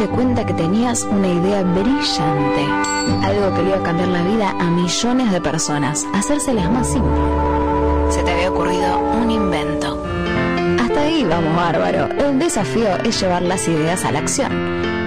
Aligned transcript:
diste 0.00 0.14
cuenta 0.14 0.46
que 0.46 0.54
tenías 0.54 1.04
una 1.04 1.28
idea 1.28 1.62
brillante. 1.62 2.64
Algo 3.22 3.54
que 3.54 3.62
le 3.62 3.68
iba 3.68 3.78
a 3.78 3.82
cambiar 3.82 4.08
la 4.08 4.22
vida 4.22 4.50
a 4.58 4.64
millones 4.70 5.30
de 5.30 5.40
personas, 5.42 6.06
hacérselas 6.14 6.70
más 6.70 6.90
simple. 6.90 7.20
Se 8.08 8.22
te 8.22 8.30
había 8.30 8.50
ocurrido 8.50 8.98
un 8.98 9.30
invento. 9.30 10.02
Hasta 10.80 11.02
ahí 11.02 11.22
vamos 11.24 11.54
bárbaro. 11.54 12.08
El 12.18 12.38
desafío 12.38 12.96
es 13.04 13.20
llevar 13.20 13.42
las 13.42 13.68
ideas 13.68 14.02
a 14.06 14.12
la 14.12 14.20
acción. 14.20 14.50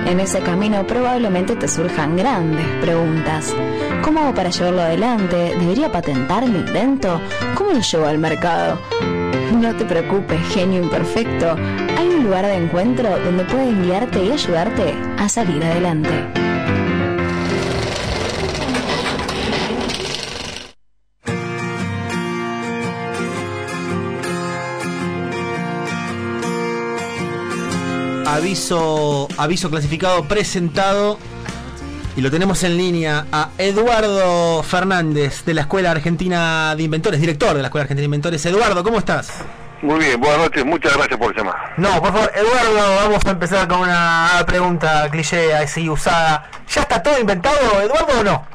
En 0.06 0.20
ese 0.20 0.42
camino 0.42 0.86
probablemente 0.86 1.56
te 1.56 1.68
surjan 1.68 2.16
grandes 2.16 2.68
preguntas. 2.80 3.52
¿Cómo 4.04 4.20
hago 4.20 4.36
para 4.36 4.52
llevarlo 4.52 4.82
adelante? 4.82 5.56
¿Debería 5.60 5.92
patentar 5.92 6.48
mi 6.48 6.60
invento? 6.60 7.20
¿Cómo 7.56 7.72
lo 7.72 7.80
llevo 7.80 8.06
al 8.06 8.20
mercado? 8.20 8.78
No 9.54 9.74
te 9.76 9.86
preocupes, 9.86 10.42
genio 10.52 10.82
imperfecto. 10.82 11.56
Hay 11.98 12.08
un 12.08 12.24
lugar 12.24 12.46
de 12.46 12.56
encuentro 12.56 13.08
donde 13.20 13.46
pueden 13.46 13.84
guiarte 13.84 14.24
y 14.26 14.32
ayudarte 14.32 14.96
a 15.18 15.30
salir 15.30 15.64
adelante. 15.64 16.10
Aviso, 28.26 29.28
aviso 29.38 29.70
clasificado 29.70 30.28
presentado 30.28 31.20
y 32.16 32.22
lo 32.22 32.30
tenemos 32.30 32.64
en 32.64 32.78
línea 32.78 33.26
a 33.32 33.50
Eduardo 33.58 34.62
Fernández 34.64 35.44
de 35.46 35.54
la 35.54 35.62
Escuela 35.62 35.92
Argentina 35.92 36.76
de 36.76 36.84
Inventores, 36.84 37.20
director 37.20 37.56
de 37.56 37.62
la 37.62 37.68
Escuela 37.68 37.84
Argentina 37.84 38.02
de 38.02 38.06
Inventores. 38.06 38.46
Eduardo, 38.46 38.84
¿cómo 38.84 39.00
estás? 39.00 39.44
Muy 39.82 40.00
bien, 40.00 40.20
buenas 40.20 40.40
noches, 40.40 40.66
muchas 40.66 40.96
gracias 40.96 41.20
por 41.20 41.36
llamar. 41.36 41.56
No, 41.78 42.02
por 42.02 42.14
favor, 42.14 42.32
Eduardo, 42.36 42.96
vamos 43.04 43.26
a 43.26 43.32
empezar 43.32 43.68
con 43.68 43.80
una 43.80 44.44
pregunta 44.46 45.10
cliché 45.10 45.54
así 45.54 45.90
usada. 45.90 46.50
¿Ya 46.70 46.82
está 46.82 47.04
todo 47.04 47.20
inventado, 47.20 47.82
Eduardo, 47.82 48.20
o 48.20 48.24
no? 48.24 48.53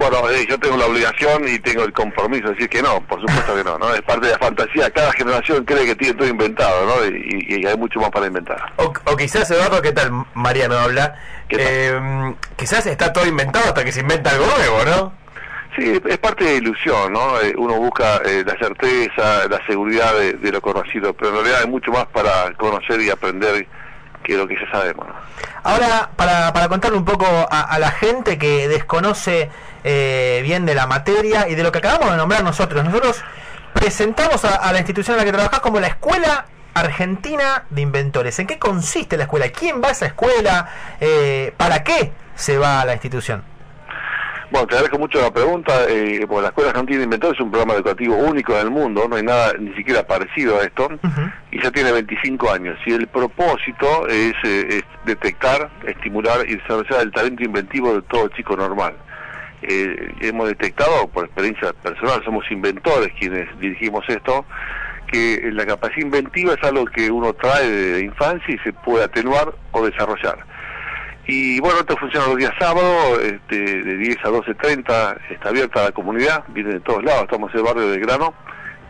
Bueno, 0.00 0.30
eh, 0.30 0.46
yo 0.48 0.58
tengo 0.58 0.78
la 0.78 0.86
obligación 0.86 1.46
y 1.46 1.58
tengo 1.58 1.84
el 1.84 1.92
compromiso 1.92 2.48
de 2.48 2.54
decir 2.54 2.70
que 2.70 2.80
no, 2.80 3.02
por 3.02 3.20
supuesto 3.20 3.54
que 3.54 3.62
no, 3.62 3.76
¿no? 3.76 3.92
Es 3.92 4.00
parte 4.00 4.28
de 4.28 4.32
la 4.32 4.38
fantasía, 4.38 4.90
cada 4.90 5.12
generación 5.12 5.62
cree 5.66 5.84
que 5.84 5.94
tiene 5.94 6.14
todo 6.14 6.26
inventado, 6.26 6.86
¿no? 6.86 7.06
Y, 7.06 7.44
y 7.46 7.66
hay 7.66 7.76
mucho 7.76 8.00
más 8.00 8.08
para 8.08 8.26
inventar. 8.26 8.72
O, 8.76 8.94
o, 9.04 9.16
quizás, 9.18 9.50
Eduardo, 9.50 9.82
¿qué 9.82 9.92
tal? 9.92 10.10
Mariano 10.32 10.78
habla. 10.78 11.16
Eh, 11.50 12.34
quizás 12.56 12.86
está 12.86 13.12
todo 13.12 13.26
inventado 13.26 13.66
hasta 13.66 13.84
que 13.84 13.92
se 13.92 14.00
inventa 14.00 14.30
algo 14.30 14.46
nuevo, 14.46 14.84
¿no? 14.86 15.12
Sí, 15.76 16.00
es 16.08 16.18
parte 16.18 16.44
de 16.44 16.54
ilusión, 16.54 17.12
¿no? 17.12 17.38
Eh, 17.42 17.52
uno 17.58 17.74
busca 17.74 18.22
eh, 18.24 18.42
la 18.46 18.56
certeza, 18.56 19.46
la 19.50 19.60
seguridad 19.66 20.14
de, 20.14 20.32
de, 20.32 20.50
lo 20.50 20.62
conocido, 20.62 21.12
pero 21.12 21.28
en 21.28 21.36
realidad 21.36 21.60
hay 21.60 21.68
mucho 21.68 21.92
más 21.92 22.06
para 22.06 22.54
conocer 22.54 23.02
y 23.02 23.10
aprender 23.10 23.66
que 24.22 24.36
lo 24.36 24.48
que 24.48 24.54
ya 24.54 24.70
sabemos. 24.70 25.06
¿no? 25.06 25.14
Ahora, 25.62 26.10
para, 26.16 26.52
para 26.54 26.68
contarle 26.68 26.96
un 26.96 27.04
poco 27.04 27.26
a, 27.26 27.60
a 27.60 27.78
la 27.78 27.90
gente 27.90 28.38
que 28.38 28.66
desconoce 28.66 29.50
eh, 29.84 30.40
bien 30.42 30.66
de 30.66 30.74
la 30.74 30.86
materia 30.86 31.48
y 31.48 31.54
de 31.54 31.62
lo 31.62 31.72
que 31.72 31.78
acabamos 31.78 32.10
de 32.10 32.16
nombrar 32.16 32.42
nosotros, 32.44 32.84
nosotros 32.84 33.22
presentamos 33.72 34.44
a, 34.44 34.56
a 34.56 34.72
la 34.72 34.78
institución 34.78 35.14
en 35.14 35.18
la 35.18 35.24
que 35.24 35.32
trabajás 35.32 35.60
como 35.60 35.80
la 35.80 35.88
Escuela 35.88 36.46
Argentina 36.74 37.64
de 37.70 37.82
Inventores. 37.82 38.38
¿En 38.38 38.46
qué 38.46 38.58
consiste 38.58 39.16
la 39.16 39.24
escuela? 39.24 39.48
¿Quién 39.48 39.82
va 39.82 39.88
a 39.88 39.92
esa 39.92 40.06
escuela? 40.06 40.68
Eh, 41.00 41.52
¿Para 41.56 41.82
qué 41.82 42.12
se 42.34 42.58
va 42.58 42.80
a 42.80 42.84
la 42.84 42.92
institución? 42.92 43.42
Bueno, 44.50 44.66
te 44.66 44.74
agradezco 44.74 44.98
mucho 44.98 45.20
la 45.20 45.30
pregunta, 45.30 45.72
eh, 45.88 46.24
porque 46.26 46.42
la 46.42 46.48
Escuela 46.48 46.70
Argentina 46.70 46.98
de 46.98 47.04
Inventores 47.04 47.38
es 47.38 47.40
un 47.40 47.52
programa 47.52 47.74
educativo 47.74 48.16
único 48.16 48.52
en 48.54 48.58
el 48.58 48.70
mundo, 48.70 49.06
no 49.08 49.14
hay 49.14 49.22
nada 49.22 49.52
ni 49.56 49.72
siquiera 49.76 50.04
parecido 50.04 50.58
a 50.58 50.64
esto, 50.64 50.86
uh 50.86 51.06
-huh. 51.06 51.32
y 51.52 51.62
ya 51.62 51.70
tiene 51.70 51.92
25 51.92 52.50
años. 52.50 52.76
Y 52.84 52.94
el 52.94 53.06
propósito 53.06 54.08
es, 54.08 54.34
eh, 54.42 54.66
es 54.68 54.82
detectar, 55.04 55.70
estimular 55.86 56.40
y 56.48 56.56
desarrollar 56.56 57.02
el 57.02 57.12
talento 57.12 57.44
inventivo 57.44 57.94
de 57.94 58.02
todo 58.02 58.26
chico 58.30 58.56
normal. 58.56 58.96
Eh, 59.62 60.14
hemos 60.20 60.48
detectado, 60.48 61.08
por 61.08 61.26
experiencia 61.26 61.72
personal, 61.72 62.22
somos 62.24 62.50
inventores 62.50 63.10
quienes 63.18 63.46
dirigimos 63.58 64.04
esto, 64.08 64.44
que 65.10 65.50
la 65.52 65.66
capacidad 65.66 66.06
inventiva 66.06 66.54
es 66.54 66.62
algo 66.62 66.84
que 66.86 67.10
uno 67.10 67.32
trae 67.34 67.68
de 67.68 68.04
infancia 68.04 68.54
y 68.54 68.58
se 68.58 68.72
puede 68.72 69.04
atenuar 69.04 69.52
o 69.72 69.84
desarrollar. 69.84 70.38
Y 71.26 71.60
bueno, 71.60 71.80
esto 71.80 71.96
funciona 71.96 72.26
los 72.26 72.36
días 72.36 72.52
sábados, 72.58 73.20
este, 73.22 73.56
de 73.56 73.96
10 73.96 74.16
a 74.24 74.30
12.30, 74.30 75.18
está 75.30 75.48
abierta 75.50 75.84
la 75.84 75.92
comunidad, 75.92 76.44
viene 76.48 76.74
de 76.74 76.80
todos 76.80 77.04
lados, 77.04 77.22
estamos 77.24 77.52
en 77.52 77.58
el 77.58 77.64
barrio 77.64 77.88
de 77.88 77.98
Grano, 77.98 78.34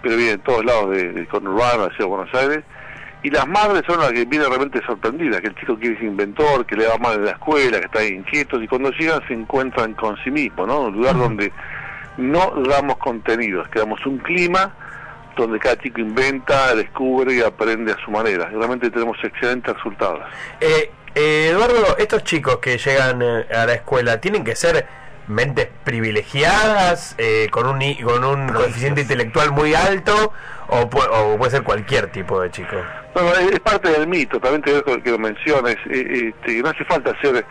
pero 0.02 0.16
viene 0.16 0.32
de 0.32 0.38
todos 0.38 0.64
lados 0.64 0.90
del 0.90 1.14
de 1.14 1.26
conurbano, 1.26 1.88
la 1.88 1.96
de 1.96 2.04
Buenos 2.04 2.34
Aires, 2.34 2.60
y 3.22 3.30
las 3.30 3.46
madres 3.46 3.82
son 3.86 4.00
las 4.00 4.12
que 4.12 4.24
vienen 4.24 4.48
realmente 4.48 4.80
sorprendidas, 4.86 5.40
que 5.40 5.48
el 5.48 5.54
chico 5.56 5.76
quiere 5.78 5.96
ser 5.96 6.06
inventor, 6.06 6.64
que 6.64 6.76
le 6.76 6.86
va 6.86 6.96
mal 6.98 7.16
en 7.16 7.24
la 7.26 7.32
escuela, 7.32 7.78
que 7.78 7.86
está 7.86 8.04
inquieto, 8.04 8.62
y 8.62 8.68
cuando 8.68 8.90
llegan 8.90 9.20
se 9.28 9.34
encuentran 9.34 9.94
con 9.94 10.16
sí 10.24 10.30
mismos, 10.30 10.66
¿no? 10.66 10.80
Un 10.82 10.96
lugar 10.96 11.16
donde 11.16 11.52
no 12.16 12.52
damos 12.68 12.96
contenidos, 12.98 13.68
que 13.68 13.78
damos 13.78 14.04
un 14.06 14.18
clima 14.18 14.74
donde 15.36 15.58
cada 15.58 15.76
chico 15.78 16.00
inventa, 16.00 16.74
descubre 16.74 17.34
y 17.34 17.40
aprende 17.40 17.92
a 17.92 17.96
su 18.04 18.10
manera. 18.10 18.48
Realmente 18.50 18.90
tenemos 18.90 19.16
excelentes 19.22 19.74
resultados. 19.74 20.20
Eh, 20.60 20.90
eh, 21.14 21.48
Eduardo, 21.50 21.96
estos 21.98 22.24
chicos 22.24 22.58
que 22.58 22.78
llegan 22.78 23.22
eh, 23.22 23.46
a 23.54 23.66
la 23.66 23.74
escuela 23.74 24.20
tienen 24.20 24.44
que 24.44 24.54
ser 24.54 24.86
mentes 25.26 25.68
privilegiadas, 25.84 27.14
eh, 27.18 27.48
con 27.50 27.66
un, 27.66 27.80
con 28.02 28.24
un 28.24 28.48
coeficiente 28.48 29.02
intelectual 29.02 29.52
muy 29.52 29.74
alto, 29.74 30.32
o, 30.68 30.80
o, 30.82 31.36
puede 31.38 31.50
ser 31.50 31.62
cualquier 31.62 32.10
tipo 32.10 32.40
de 32.40 32.50
chico. 32.50 32.76
Bueno, 33.14 33.30
es, 33.32 33.52
es 33.52 33.60
parte 33.60 33.90
del 33.90 34.06
mito, 34.06 34.38
también 34.40 34.62
te 34.62 34.72
dejo 34.72 35.02
que 35.02 35.10
lo 35.10 35.18
menciones, 35.18 35.76
este, 35.88 36.62
no 36.62 36.68
hace 36.68 36.84
falta 36.84 37.18
ser 37.20 37.44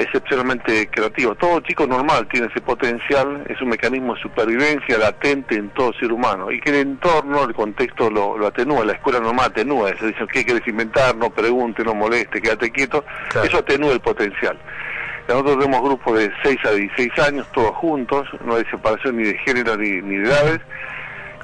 excepcionalmente 0.00 0.88
creativo. 0.88 1.34
Todo 1.34 1.60
chico 1.60 1.86
normal 1.86 2.26
tiene 2.28 2.46
ese 2.46 2.60
potencial, 2.60 3.44
es 3.48 3.60
un 3.60 3.68
mecanismo 3.68 4.14
de 4.14 4.22
supervivencia 4.22 4.98
latente 4.98 5.56
en 5.56 5.68
todo 5.70 5.92
ser 5.94 6.10
humano 6.10 6.50
y 6.50 6.60
que 6.60 6.70
el 6.70 6.76
entorno, 6.76 7.44
el 7.44 7.54
contexto 7.54 8.10
lo, 8.10 8.38
lo 8.38 8.46
atenúa, 8.46 8.84
la 8.84 8.92
escuela 8.92 9.20
normal 9.20 9.46
atenúa, 9.46 9.90
se 9.98 10.06
dice, 10.06 10.26
¿qué 10.32 10.44
quieres 10.44 10.66
inventar? 10.66 11.16
No 11.16 11.30
pregunte, 11.30 11.84
no 11.84 11.94
moleste, 11.94 12.40
quédate 12.40 12.70
quieto, 12.70 13.04
claro. 13.28 13.46
eso 13.46 13.58
atenúa 13.58 13.92
el 13.92 14.00
potencial. 14.00 14.58
Nosotros 15.28 15.58
tenemos 15.58 15.82
grupos 15.82 16.18
de 16.18 16.32
6 16.42 16.58
a 16.64 16.70
16 16.72 17.18
años, 17.20 17.46
todos 17.52 17.76
juntos, 17.76 18.26
no 18.44 18.56
hay 18.56 18.64
separación 18.64 19.18
ni 19.18 19.24
de 19.24 19.38
género 19.38 19.76
ni, 19.76 20.00
ni 20.02 20.16
de 20.16 20.28
edades, 20.28 20.60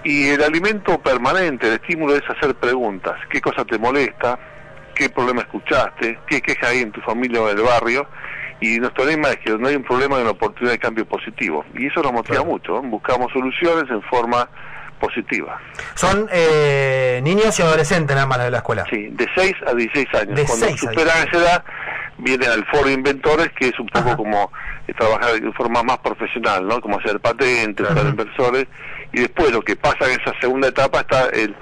y 0.04 0.28
el 0.28 0.42
alimento 0.42 0.98
permanente, 1.00 1.68
el 1.68 1.74
estímulo 1.74 2.14
es 2.14 2.22
hacer 2.28 2.54
preguntas, 2.54 3.14
¿qué 3.30 3.40
cosa 3.40 3.64
te 3.64 3.78
molesta? 3.78 4.38
¿Qué 4.94 5.10
problema 5.10 5.42
escuchaste? 5.42 6.18
¿Qué 6.26 6.40
queja 6.40 6.68
hay 6.68 6.80
en 6.80 6.92
tu 6.92 7.00
familia 7.02 7.42
o 7.42 7.50
en 7.50 7.58
el 7.58 7.64
barrio? 7.64 8.08
y 8.60 8.78
nuestro 8.78 9.04
lema 9.04 9.30
es 9.30 9.36
que 9.38 9.50
donde 9.50 9.70
hay 9.70 9.76
un 9.76 9.84
problema 9.84 10.16
hay 10.16 10.22
una 10.22 10.30
oportunidad 10.30 10.72
de 10.72 10.78
cambio 10.78 11.06
positivo 11.06 11.64
y 11.74 11.86
eso 11.86 12.02
nos 12.02 12.12
motiva 12.12 12.36
claro. 12.36 12.50
mucho, 12.50 12.78
¿eh? 12.78 12.80
buscamos 12.84 13.30
soluciones 13.32 13.90
en 13.90 14.02
forma 14.02 14.48
positiva. 14.98 15.60
Son 15.94 16.26
eh, 16.32 17.20
niños 17.22 17.58
y 17.58 17.62
adolescentes 17.62 18.14
nada 18.14 18.26
más 18.26 18.38
de 18.38 18.50
la 18.50 18.58
escuela. 18.58 18.86
Sí, 18.88 19.08
de 19.10 19.28
6 19.34 19.54
a 19.66 19.74
16 19.74 20.14
años. 20.14 20.36
De 20.36 20.44
Cuando 20.46 20.68
superan 20.78 21.28
esa 21.28 21.36
edad 21.36 21.64
vienen 22.16 22.48
al 22.48 22.64
foro 22.66 22.86
de 22.86 22.94
inventores 22.94 23.50
que 23.52 23.68
es 23.68 23.78
un 23.78 23.88
poco 23.88 24.08
Ajá. 24.08 24.16
como 24.16 24.50
eh, 24.88 24.94
trabajar 24.94 25.38
de 25.38 25.52
forma 25.52 25.82
más 25.82 25.98
profesional, 25.98 26.66
¿no? 26.66 26.80
Como 26.80 26.98
hacer 26.98 27.20
patentes, 27.20 27.86
uh 27.90 28.08
inversores 28.08 28.66
y 29.12 29.20
después 29.20 29.52
lo 29.52 29.62
que 29.62 29.76
pasa 29.76 30.10
en 30.10 30.20
esa 30.20 30.32
segunda 30.40 30.68
etapa 30.68 31.00
está 31.00 31.28
el 31.30 31.54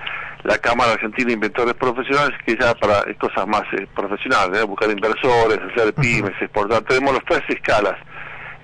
la 0.45 0.59
Cámara 0.59 0.93
Argentina 0.93 1.29
de 1.29 1.33
Inventores 1.33 1.75
Profesionales, 1.75 2.39
que 2.47 2.57
ya 2.61 2.75
para 2.75 3.03
cosas 3.15 3.47
más 3.47 3.63
eh, 3.73 3.87
profesionales, 3.95 4.61
¿eh? 4.61 4.65
buscar 4.65 4.91
inversores, 4.91 5.59
hacer 5.73 5.95
pymes, 5.95 6.33
uh 6.33 6.35
-huh. 6.35 6.43
exportar. 6.43 6.83
Tenemos 6.83 7.15
las 7.15 7.25
tres 7.25 7.43
escalas, 7.49 7.95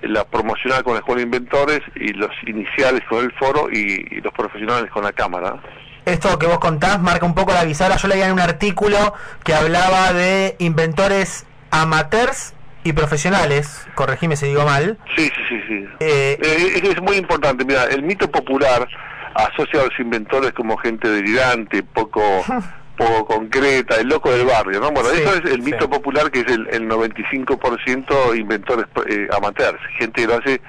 la 0.03 0.23
promocional 0.23 0.83
con 0.83 0.93
la 0.93 0.99
Escuela 0.99 1.19
de 1.19 1.25
Inventores 1.25 1.81
y 1.95 2.13
los 2.13 2.29
iniciales 2.45 3.01
con 3.09 3.25
el 3.25 3.31
foro 3.33 3.67
y, 3.71 4.05
y 4.11 4.21
los 4.21 4.31
profesionales 4.31 4.91
con 4.91 5.03
la 5.03 5.11
Cámara. 5.11 5.59
Esto 6.05 6.37
que 6.37 6.45
vos 6.45 6.59
contás 6.59 6.99
marca 7.01 7.25
un 7.25 7.33
poco 7.35 7.51
la 7.51 7.63
bisagra. 7.63 7.97
Yo 7.97 8.07
leía 8.07 8.27
en 8.27 8.33
un 8.33 8.39
artículo 8.39 9.13
que 9.43 9.53
hablaba 9.55 10.13
de 10.13 10.55
inventores 10.59 11.45
amateurs 11.71 12.53
y 12.83 12.93
profesionales, 12.93 13.87
corregime 13.95 14.35
si 14.35 14.47
digo 14.47 14.65
mal. 14.65 14.97
Sí, 15.15 15.25
sí, 15.25 15.43
sí. 15.49 15.61
sí. 15.67 15.87
Eh, 15.99 16.37
eh, 16.41 16.81
es 16.83 17.01
muy 17.01 17.17
importante. 17.17 17.63
Mira, 17.65 17.85
el 17.85 18.03
mito 18.03 18.29
popular 18.29 18.87
asocia 19.35 19.81
a 19.81 19.85
los 19.85 19.99
inventores 19.99 20.51
como 20.53 20.77
gente 20.77 21.09
delirante, 21.09 21.83
poco 21.83 22.21
poco 22.97 23.25
concreta, 23.25 23.95
el 23.95 24.07
loco 24.07 24.31
del 24.31 24.45
barrio, 24.45 24.79
¿no? 24.79 24.91
Bueno, 24.91 25.09
sí, 25.09 25.21
eso 25.21 25.35
es 25.35 25.51
el 25.51 25.61
mito 25.61 25.85
sí. 25.85 25.87
popular 25.87 26.29
que 26.29 26.41
es 26.41 26.47
el, 26.47 26.67
el 26.71 26.87
95% 26.87 28.37
inventores 28.37 28.85
eh, 29.09 29.27
amateurs, 29.35 29.79
gente 29.97 30.21
que 30.21 30.27
lo 30.27 30.35
hace 30.35 30.61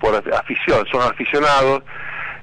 por 0.00 0.14
afición, 0.14 0.86
son 0.90 1.02
aficionados, 1.02 1.82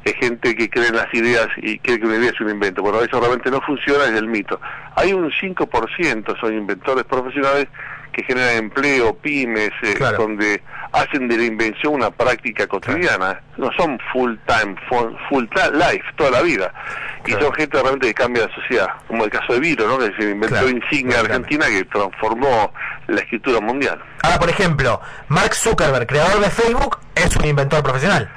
es 0.04 0.14
gente 0.16 0.56
que 0.56 0.70
cree 0.70 0.88
en 0.88 0.96
las 0.96 1.12
ideas 1.14 1.48
y 1.58 1.80
cree 1.80 2.00
que 2.00 2.06
una 2.06 2.18
idea 2.18 2.32
es 2.32 2.40
un 2.40 2.50
invento. 2.50 2.82
Bueno, 2.82 3.02
eso 3.02 3.20
realmente 3.20 3.50
no 3.50 3.62
funciona, 3.62 4.06
es 4.06 4.12
el 4.12 4.28
mito. 4.28 4.60
Hay 4.96 5.14
un 5.14 5.32
5% 5.32 6.40
son 6.40 6.54
inventores 6.54 7.04
profesionales 7.06 7.68
que 8.18 8.24
generan 8.24 8.56
empleo, 8.56 9.16
pymes, 9.16 9.70
eh, 9.84 9.94
claro. 9.96 10.18
donde 10.18 10.60
hacen 10.92 11.28
de 11.28 11.38
la 11.38 11.44
invención 11.44 11.94
una 11.94 12.10
práctica 12.10 12.66
cotidiana, 12.66 13.40
no 13.58 13.70
son 13.78 14.00
full 14.12 14.34
time, 14.48 14.76
full, 14.90 15.14
full 15.30 15.46
time 15.54 15.78
life, 15.78 16.04
toda 16.16 16.32
la 16.32 16.42
vida. 16.42 16.74
y 17.28 17.32
son 17.34 17.54
gente 17.54 17.78
realmente 17.80 18.08
que 18.08 18.14
cambia 18.16 18.48
la 18.48 18.56
sociedad, 18.56 18.88
como 19.08 19.24
el 19.24 19.30
caso 19.30 19.54
de 19.54 19.60
Viro, 19.60 19.88
¿no? 19.88 20.00
que 20.00 20.12
se 20.18 20.32
inventó 20.32 20.56
Claro, 20.56 20.70
Insignia. 20.70 21.20
Argentina 21.20 21.68
que 21.68 21.84
transformó 21.86 22.74
la 23.06 23.22
escritura 23.22 23.60
mundial. 23.62 24.02
Ahora, 24.24 24.40
por 24.40 24.50
ejemplo, 24.50 25.00
Mark 25.28 25.54
Zuckerberg, 25.54 26.08
creador 26.08 26.40
de 26.40 26.50
Facebook, 26.50 26.98
es 27.14 27.36
un 27.36 27.46
inventor 27.46 27.84
profesional. 27.84 28.30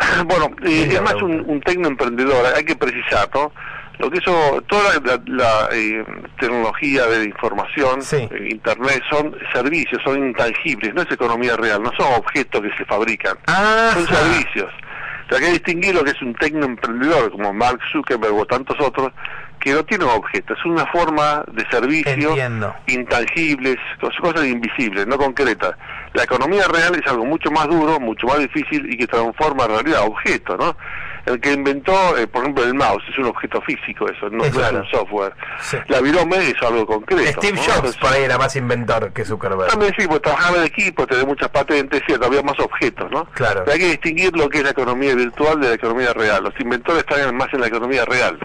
Bueno, 0.24 0.50
eh, 0.64 0.88
es 0.90 1.02
más 1.02 1.14
un, 1.14 1.44
un 1.46 1.60
tecnoemprendedor, 1.60 2.46
hay 2.56 2.64
que 2.64 2.74
precisar, 2.74 3.28
¿no? 3.32 3.52
Lo 3.98 4.10
que 4.10 4.18
eso, 4.18 4.62
toda 4.68 4.94
la, 4.94 5.00
la- 5.16 5.22
la, 5.26 5.68
eh, 5.72 6.04
tecnología 6.40 7.06
de 7.06 7.24
información, 7.26 8.02
Sí. 8.02 8.16
eh, 8.30 8.48
Internet, 8.50 9.02
son 9.10 9.36
servicios, 9.52 10.00
son 10.04 10.26
intangibles, 10.26 10.92
no 10.94 11.02
es 11.02 11.10
economía 11.12 11.56
real, 11.56 11.82
no 11.82 11.92
son 11.96 12.12
objetos 12.14 12.62
que 12.62 12.70
se 12.76 12.84
fabrican, 12.84 13.36
son 13.46 14.06
servicios. 14.06 14.70
O 14.72 15.28
sea, 15.28 15.38
hay 15.38 15.44
que 15.44 15.50
distinguir 15.52 15.94
lo 15.94 16.02
que 16.04 16.10
es 16.10 16.20
un 16.22 16.34
tecnoemprendedor, 16.34 17.30
como 17.32 17.52
Mark 17.52 17.78
Zuckerberg 17.92 18.34
o 18.34 18.44
tantos 18.46 18.76
otros, 18.80 19.12
que 19.60 19.72
no 19.72 19.84
tienen 19.84 20.08
objetos, 20.08 20.58
es 20.58 20.64
una 20.64 20.84
forma 20.86 21.44
de 21.52 21.64
servicio 21.70 22.30
Entiendo. 22.30 22.74
intangibles, 22.88 23.76
cos- 24.00 24.18
cosas 24.20 24.44
invisibles, 24.46 25.06
no 25.06 25.16
concretas. 25.16 25.74
La 26.14 26.24
economía 26.24 26.66
real 26.66 26.94
es 27.00 27.08
algo 27.08 27.24
mucho 27.24 27.50
más 27.52 27.68
duro, 27.68 28.00
mucho 28.00 28.26
más 28.26 28.40
difícil 28.40 28.92
y 28.92 28.96
que 28.96 29.06
transforma 29.06 29.64
en 29.66 29.70
realidad 29.70 30.00
objetos, 30.02 30.58
¿no? 30.58 30.76
El 31.24 31.40
que 31.40 31.52
inventó, 31.52 32.16
eh, 32.16 32.26
por 32.26 32.42
ejemplo, 32.42 32.64
el 32.64 32.74
mouse 32.74 33.02
es 33.08 33.16
un 33.18 33.26
objeto 33.26 33.60
físico, 33.62 34.08
eso, 34.08 34.28
no, 34.28 34.44
Es 34.44 34.50
claro. 34.52 34.78
un 34.80 34.86
software. 34.90 35.32
Sí. 35.60 35.76
La 35.88 36.00
virome 36.00 36.36
es 36.48 36.54
algo 36.62 36.84
concreto. 36.84 37.40
Steve 37.40 37.52
¿no? 37.56 37.62
Jobs 37.62 37.76
Entonces, 37.76 38.00
por 38.00 38.12
ahí 38.12 38.22
era 38.24 38.38
más 38.38 38.56
inventor 38.56 39.12
que 39.12 39.24
Zuckerberg. 39.24 39.70
también 39.70 39.94
sí, 39.96 40.06
pues 40.08 40.20
trabajaba 40.22 40.58
en 40.58 40.64
equipo, 40.64 41.06
tenía 41.06 41.24
muchas 41.24 41.48
patentes, 41.50 42.02
cierto, 42.06 42.26
había 42.26 42.42
más 42.42 42.58
objetos, 42.58 43.10
¿no? 43.10 43.24
Claro. 43.34 43.62
Pero 43.64 43.72
hay 43.72 43.78
que 43.78 43.90
distinguir 43.90 44.36
lo 44.36 44.48
que 44.48 44.58
es 44.58 44.64
la 44.64 44.70
economía 44.70 45.14
virtual 45.14 45.60
de 45.60 45.68
la 45.68 45.74
economía 45.74 46.12
real. 46.12 46.42
Los 46.42 46.54
inventores 46.58 47.04
están 47.08 47.36
más 47.36 47.48
en 47.52 47.60
la 47.60 47.66
economía 47.68 48.04
real, 48.04 48.38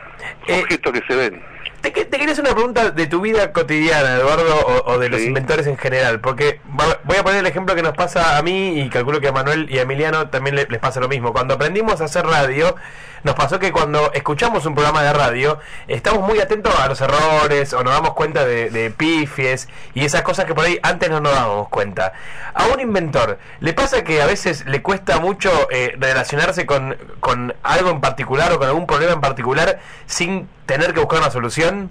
Eh, 0.48 0.60
objetos 0.62 0.94
que 0.94 1.02
se 1.08 1.16
ven. 1.16 1.42
Te, 1.82 1.92
te 1.92 2.18
quería 2.18 2.32
hacer 2.34 2.44
una 2.44 2.54
pregunta 2.56 2.90
de 2.92 3.06
tu 3.08 3.22
vida 3.22 3.54
cotidiana, 3.54 4.16
Eduardo, 4.16 4.56
o, 4.66 4.94
o 4.94 4.98
de 4.98 5.10
los 5.10 5.22
Sí. 5.22 5.28
inventores 5.28 5.68
en 5.68 5.78
general, 5.78 6.20
porque 6.20 6.60
voy 7.04 7.18
a 7.18 7.24
poner 7.24 7.40
el 7.40 7.46
ejemplo 7.46 7.76
que 7.76 7.84
nos 7.84 7.94
pasa 7.94 8.38
a 8.38 8.42
mí 8.42 8.80
y 8.82 8.90
calculo 8.90 9.22
que 9.22 9.28
a 9.28 9.32
Manuel 9.32 9.68
y 9.70 9.78
a 9.78 9.84
Emiliano 9.84 10.30
también 10.30 10.56
le- 10.56 10.66
les 10.68 10.80
pasa 10.80 11.00
lo 11.00 11.08
mismo. 11.08 11.34
Cuando 11.34 11.54
aprendimos 11.54 12.02
a 12.02 12.06
hacer 12.06 12.26
radio, 12.26 12.76
nos 13.24 13.36
pasó 13.36 13.60
que 13.60 13.72
cuando 13.72 14.12
escuchamos 14.14 14.66
un 14.66 14.74
programa 14.74 15.04
de 15.04 15.14
radio, 15.14 15.60
estamos 15.88 16.28
muy 16.28 16.40
atentos 16.40 16.74
a 16.80 16.88
los 16.88 17.00
errores 17.00 17.72
o 17.74 17.84
nos 17.84 17.94
damos 17.94 18.14
cuenta 18.14 18.44
de, 18.46 18.70
de 18.72 18.90
pifies 18.92 19.70
y 19.94 20.04
esas 20.04 20.24
cosas 20.24 20.46
que 20.46 20.56
por 20.56 20.66
ahí 20.66 20.80
antes 20.84 21.10
no 21.10 21.20
nos 21.22 21.34
dábamos 21.34 21.70
cuenta. 21.70 22.12
A 22.54 22.66
un 22.68 22.80
inventor, 22.80 23.38
¿le 23.60 23.74
pasa 23.74 24.04
que 24.04 24.22
a 24.22 24.26
veces 24.26 24.66
le 24.66 24.82
cuesta 24.82 25.20
mucho 25.20 25.52
eh, 25.72 25.96
relacionarse 26.00 26.66
con, 26.66 26.98
con 27.20 27.54
algo 27.64 27.92
en 27.92 28.02
particular 28.02 28.52
o 28.52 28.58
con 28.58 28.68
algún 28.68 28.88
problema 28.88 29.14
en 29.14 29.22
particular 29.22 29.80
sin 30.06 30.48
tener 30.68 30.94
que 30.94 31.00
buscar 31.00 31.20
una 31.22 31.32
solución? 31.32 31.90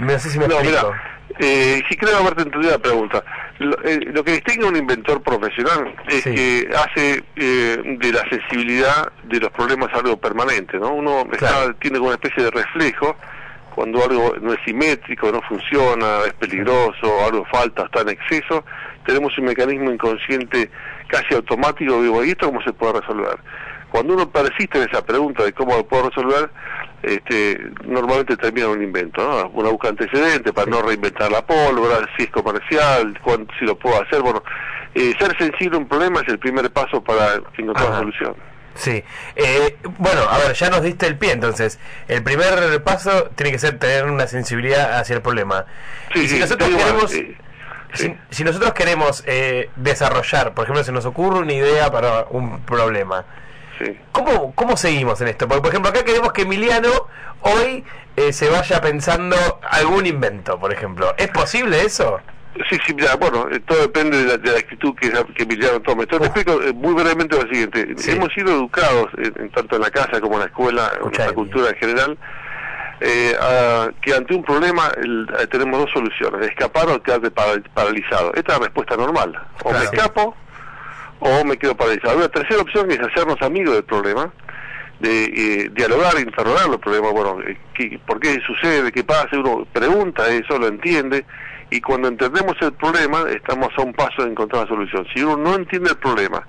No 0.00 0.18
sé 0.18 0.30
si 0.30 0.38
me 0.38 0.48
No, 0.48 0.54
explico. 0.54 0.92
mira, 0.92 1.02
eh, 1.38 1.82
sí 1.88 1.96
creo 1.96 2.16
haberte 2.18 2.42
entendido 2.42 2.72
la 2.72 2.78
pregunta. 2.78 3.22
Lo, 3.58 3.76
eh, 3.84 4.00
lo 4.12 4.24
que 4.24 4.32
distingue 4.32 4.64
a 4.66 4.70
un 4.70 4.76
inventor 4.76 5.22
profesional 5.22 5.94
es 6.08 6.22
Sí. 6.24 6.34
que 6.34 6.70
hace 6.74 7.22
eh, 7.36 7.82
de 7.98 8.12
la 8.12 8.28
sensibilidad 8.28 9.12
de 9.24 9.38
los 9.40 9.50
problemas 9.50 9.92
algo 9.94 10.16
permanente, 10.18 10.78
¿no? 10.78 10.94
Uno 10.94 11.26
está- 11.30 11.72
tiene 11.74 11.98
como 11.98 12.08
una 12.08 12.16
especie 12.16 12.42
de 12.44 12.50
reflejo 12.50 13.16
cuando 13.74 14.02
algo 14.02 14.34
no 14.40 14.52
es 14.52 14.58
simétrico, 14.64 15.30
no 15.30 15.40
funciona, 15.42 16.20
es 16.26 16.32
peligroso, 16.34 17.24
algo 17.24 17.44
falta, 17.52 17.84
está 17.84 18.00
en 18.00 18.08
exceso, 18.10 18.64
tenemos 19.06 19.36
un 19.38 19.44
mecanismo 19.44 19.90
inconsciente 19.92 20.70
casi 21.08 21.34
automático, 21.34 22.02
digo, 22.02 22.24
¿y 22.24 22.30
esto 22.30 22.46
cómo 22.46 22.60
se 22.62 22.72
puede 22.72 23.00
resolver? 23.00 23.38
Cuando 23.90 24.14
uno 24.14 24.28
persiste 24.30 24.78
en 24.82 24.88
esa 24.88 25.04
pregunta 25.04 25.44
de 25.44 25.52
cómo 25.52 25.76
lo 25.76 25.86
puedo 25.86 26.08
resolver, 26.08 26.50
este, 27.02 27.58
normalmente 27.84 28.36
termina 28.36 28.68
un 28.68 28.82
invento, 28.82 29.22
¿no? 29.22 29.48
Uno 29.54 29.72
busca 29.72 29.88
antecedentes 29.88 30.52
para 30.52 30.70
no 30.70 30.82
reinventar 30.82 31.30
la 31.30 31.44
pólvora, 31.46 31.96
si 32.16 32.24
es 32.24 32.30
comercial, 32.30 33.18
cuán- 33.22 33.48
si 33.58 33.64
lo 33.64 33.78
puedo 33.78 34.02
hacer. 34.02 34.20
Bueno, 34.22 34.42
eh, 34.94 35.14
ser 35.18 35.36
sensible 35.38 35.76
a 35.76 35.80
un 35.80 35.88
problema 35.88 36.20
es 36.20 36.28
el 36.28 36.38
primer 36.38 36.70
paso 36.72 37.02
para 37.02 37.34
encontrar 37.56 37.88
una 37.88 37.98
solución. 37.98 38.34
Sí. 38.74 39.02
Eh, 39.36 39.76
bueno, 39.98 40.22
a 40.30 40.38
ver, 40.38 40.52
ya 40.54 40.70
nos 40.70 40.82
diste 40.82 41.06
el 41.06 41.16
pie, 41.18 41.32
entonces. 41.32 41.78
El 42.08 42.22
primer 42.22 42.82
paso 42.84 43.30
tiene 43.34 43.50
que 43.52 43.58
ser 43.58 43.78
tener 43.78 44.04
una 44.06 44.26
sensibilidad 44.26 44.98
hacia 44.98 45.16
el 45.16 45.22
problema. 45.22 45.64
Sí, 46.14 46.20
y 46.20 46.28
si 46.28 46.34
sí, 46.34 46.40
nosotros 46.40 46.68
queremos... 46.70 47.14
eh, 47.14 47.36
si 48.30 48.44
nosotros 48.44 48.72
queremos 48.72 49.24
eh, 49.26 49.68
desarrollar, 49.74 50.54
por 50.54 50.64
ejemplo, 50.64 50.84
se 50.84 50.92
nos 50.92 51.04
ocurre 51.06 51.40
una 51.40 51.52
idea 51.52 51.90
para 51.90 52.26
un 52.30 52.60
problema, 52.64 53.24
Sí. 53.80 53.98
¿cómo, 54.12 54.52
cómo 54.54 54.76
seguimos 54.76 55.20
en 55.22 55.28
esto? 55.28 55.48
Porque, 55.48 55.62
por 55.62 55.70
ejemplo, 55.70 55.90
acá 55.90 56.04
queremos 56.04 56.32
que 56.32 56.42
Emiliano 56.42 56.90
hoy 57.40 57.82
eh, 58.16 58.32
se 58.32 58.48
vaya 58.50 58.80
pensando 58.80 59.36
algún 59.70 60.04
invento, 60.06 60.58
por 60.58 60.72
ejemplo. 60.72 61.14
¿Es 61.16 61.28
posible 61.28 61.80
eso? 61.82 62.20
Sí, 62.68 62.76
sí, 62.84 62.92
mira, 62.94 63.14
bueno, 63.16 63.46
eh, 63.50 63.60
todo 63.60 63.80
depende 63.80 64.18
de 64.18 64.24
la, 64.24 64.36
de 64.36 64.50
la 64.52 64.58
actitud 64.58 64.94
que, 64.96 65.10
que 65.34 65.44
Emiliano 65.44 65.80
tome. 65.80 66.02
Entonces, 66.02 66.32
te 66.32 66.40
explico 66.40 66.62
eh, 66.62 66.72
muy 66.74 66.92
brevemente 66.94 67.36
lo 67.36 67.48
siguiente. 67.48 67.94
Sí. 67.96 68.10
Hemos 68.10 68.32
sido 68.34 68.52
educados, 68.52 69.06
en, 69.16 69.32
en 69.44 69.50
tanto 69.50 69.76
en 69.76 69.82
la 69.82 69.90
casa 69.90 70.20
como 70.20 70.34
en 70.34 70.40
la 70.40 70.46
escuela, 70.46 70.90
en 71.02 71.18
la 71.26 71.32
cultura 71.32 71.70
en 71.70 71.76
general, 71.76 72.18
eh, 73.00 73.34
a- 73.40 73.88
que 74.02 74.14
ante 74.14 74.34
un 74.34 74.42
problema 74.44 74.90
el- 75.00 75.26
eh, 75.38 75.46
tenemos 75.46 75.78
dos 75.80 75.90
soluciones, 75.92 76.46
escapar 76.50 76.88
o 76.90 77.02
quedarte 77.02 77.30
para- 77.30 77.62
paralizado. 77.72 78.32
Esta 78.34 78.52
es 78.54 78.58
la 78.58 78.64
respuesta 78.66 78.96
normal. 78.96 79.40
O 79.64 79.72
me 79.72 79.78
escapo 79.84 80.34
o 81.20 81.44
me 81.44 81.56
quedo 81.56 81.76
paralizado. 81.76 82.18
La 82.20 82.28
tercera 82.28 82.60
opción 82.62 82.90
es 82.90 82.98
hacernos 83.00 83.40
amigos 83.42 83.74
del 83.74 83.84
problema, 83.84 84.32
de 84.98 85.24
eh, 85.24 85.70
dialogar, 85.72 86.18
interrogar 86.20 86.66
los 86.68 86.78
problemas, 86.78 87.12
bueno, 87.12 87.38
eh, 87.46 87.56
¿qué- 87.74 87.98
¿por 88.06 88.20
qué 88.20 88.38
sucede? 88.46 88.92
¿Qué 88.92 89.02
pasa? 89.04 89.28
Uno 89.32 89.66
pregunta 89.72 90.28
eso, 90.28 90.58
lo 90.58 90.66
entiende, 90.66 91.24
y 91.70 91.80
cuando 91.80 92.08
entendemos 92.08 92.54
el 92.60 92.72
problema, 92.72 93.24
estamos 93.30 93.68
a 93.78 93.82
un 93.82 93.92
paso 93.94 94.24
de 94.24 94.30
encontrar 94.30 94.64
la 94.64 94.68
solución. 94.68 95.06
Si 95.14 95.22
uno 95.22 95.36
no 95.36 95.54
entiende 95.54 95.90
el 95.90 95.96
problema, 95.96 96.46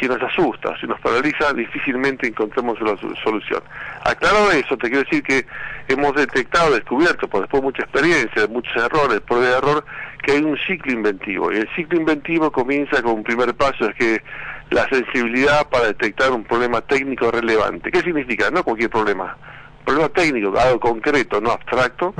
si 0.00 0.08
nos 0.08 0.20
asusta, 0.22 0.74
si 0.80 0.86
nos 0.86 0.98
paraliza, 1.00 1.52
difícilmente 1.52 2.26
encontremos 2.26 2.80
la 2.80 2.96
solución. 3.22 3.62
Aclarado 4.04 4.50
eso, 4.52 4.76
te 4.78 4.88
quiero 4.88 5.04
decir 5.04 5.22
que 5.22 5.44
hemos 5.88 6.14
detectado, 6.14 6.72
descubierto, 6.72 7.28
por 7.28 7.42
después 7.42 7.60
de 7.62 7.66
mucha 7.66 7.82
experiencia, 7.82 8.46
muchos 8.48 8.74
errores, 8.82 9.20
prueba 9.20 9.44
de 9.46 9.52
error, 9.58 9.84
que 10.22 10.32
hay 10.32 10.42
un 10.42 10.56
ciclo 10.66 10.92
inventivo. 10.92 11.52
Y 11.52 11.56
el 11.58 11.68
ciclo 11.76 11.98
inventivo 11.98 12.50
comienza 12.50 13.02
con 13.02 13.12
un 13.16 13.22
primer 13.22 13.54
paso, 13.54 13.88
es 13.90 13.94
que 13.96 14.22
la 14.70 14.88
sensibilidad 14.88 15.68
para 15.68 15.86
detectar 15.88 16.30
un 16.30 16.44
problema 16.44 16.80
técnico 16.80 17.30
relevante. 17.30 17.90
¿Qué 17.90 18.00
significa? 18.00 18.50
No 18.50 18.64
cualquier 18.64 18.88
problema. 18.90 19.36
Problema 19.84 20.08
técnico, 20.10 20.58
algo 20.58 20.78
concreto, 20.80 21.40
no 21.40 21.50
abstracto, 21.50 22.14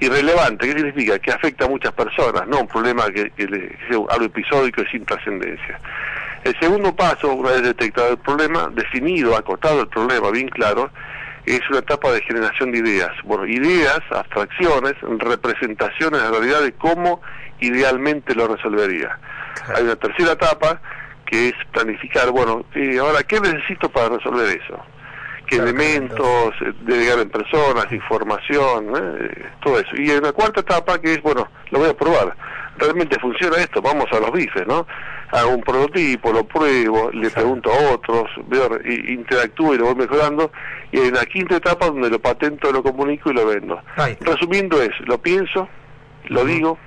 y 0.00 0.08
relevante. 0.08 0.66
¿Qué 0.66 0.72
significa? 0.72 1.18
Que 1.18 1.30
afecta 1.30 1.64
a 1.64 1.68
muchas 1.68 1.92
personas, 1.92 2.46
no 2.48 2.60
un 2.60 2.66
problema 2.68 3.04
que, 3.14 3.30
que 3.30 3.46
le- 3.46 3.68
que 3.68 3.78
sea 3.88 3.98
algo 4.10 4.24
episódico 4.24 4.82
y 4.82 4.86
sin 4.86 5.04
trascendencia. 5.06 5.78
El 6.46 6.54
segundo 6.60 6.94
paso, 6.94 7.34
una 7.34 7.50
vez 7.50 7.62
detectado 7.62 8.12
el 8.12 8.18
problema, 8.18 8.70
definido, 8.72 9.36
acotado 9.36 9.80
el 9.80 9.88
problema, 9.88 10.30
bien 10.30 10.48
claro, 10.48 10.92
es 11.44 11.60
una 11.70 11.80
etapa 11.80 12.12
de 12.12 12.22
generación 12.22 12.70
de 12.70 12.78
ideas. 12.78 13.10
Bueno, 13.24 13.46
ideas, 13.46 13.98
abstracciones, 14.10 14.94
representaciones 15.18 16.22
de 16.22 16.24
la 16.24 16.30
realidad 16.30 16.60
de 16.60 16.72
cómo 16.74 17.20
idealmente 17.58 18.32
lo 18.36 18.46
resolvería. 18.46 19.18
Hay 19.74 19.82
una 19.82 19.96
tercera 19.96 20.32
etapa 20.34 20.80
que 21.26 21.48
es 21.48 21.54
planificar, 21.72 22.30
bueno, 22.30 22.64
eh, 22.76 22.96
ahora, 23.00 23.24
¿qué 23.24 23.40
necesito 23.40 23.88
para 23.88 24.10
resolver 24.10 24.46
eso? 24.46 24.80
¿Qué 25.48 25.56
Claro, 25.56 25.64
elementos, 25.64 26.54
eh, 26.60 26.72
delegar 26.82 27.18
en 27.18 27.30
personas, 27.30 27.90
información, 27.90 28.92
eh, 28.96 29.46
todo 29.64 29.80
eso? 29.80 29.96
Y 29.96 30.12
en 30.12 30.22
la 30.22 30.30
cuarta 30.30 30.60
etapa 30.60 31.00
que 31.00 31.14
es, 31.14 31.22
bueno, 31.22 31.48
lo 31.70 31.80
voy 31.80 31.90
a 31.90 31.94
probar. 31.96 32.36
¿Realmente 32.78 33.18
funciona 33.18 33.56
esto? 33.56 33.82
Vamos 33.82 34.06
a 34.12 34.20
los 34.20 34.30
bifes, 34.30 34.64
¿no? 34.68 34.86
Hago 35.32 35.50
un 35.50 35.62
prototipo, 35.62 36.32
lo 36.32 36.44
pruebo, 36.44 37.10
le 37.10 37.30
pregunto 37.30 37.70
a 37.72 37.92
otros, 37.92 38.30
veo, 38.46 38.78
interactúo 38.84 39.74
y 39.74 39.78
lo 39.78 39.86
voy 39.86 39.94
mejorando. 39.96 40.50
Y 40.92 40.98
en 40.98 41.14
la 41.14 41.24
quinta 41.26 41.56
etapa 41.56 41.86
donde 41.86 42.10
lo 42.10 42.20
patento, 42.20 42.70
lo 42.70 42.82
comunico 42.82 43.30
y 43.30 43.34
lo 43.34 43.46
vendo. 43.46 43.80
Resumiendo 44.20 44.80
es, 44.80 44.92
lo 45.00 45.18
pienso, 45.18 45.68
lo 46.26 46.44
digo 46.44 46.78